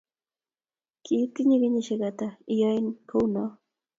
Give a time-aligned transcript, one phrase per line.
[1.03, 2.77] Kiitinye kenyisiek ata iyoe
[3.09, 3.51] kou noe?